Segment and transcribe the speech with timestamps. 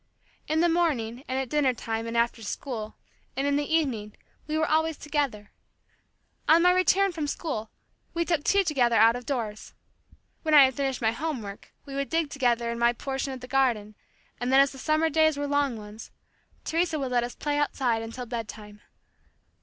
[0.47, 2.95] In the morning, and at dinner time, and after school,
[3.37, 4.15] and in the evening,
[4.47, 5.51] we were always together.
[6.49, 7.69] On my return from school,
[8.15, 9.75] we took tea together out of doors.
[10.41, 13.41] When I had finished my home work, we would dig together in my portion of
[13.41, 13.93] the garden,
[14.39, 16.09] and then as the summer days were long ones,
[16.65, 18.81] Teresa would let us play outside until bed time.